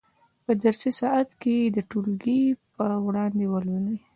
په 0.45 0.51
درسي 0.61 0.91
ساعت 0.99 1.29
کې 1.41 1.51
یې 1.61 1.67
د 1.75 1.77
ټولګي 1.89 2.41
په 2.75 2.85
وړاندې 3.05 3.45
ولولئ. 3.47 3.97